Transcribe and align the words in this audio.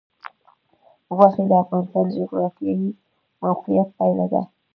غوښې 1.15 1.43
د 1.49 1.51
افغانستان 1.63 2.03
د 2.07 2.11
جغرافیایي 2.17 2.89
موقیعت 3.41 3.89
پایله 3.97 4.25
ده. 4.31 4.41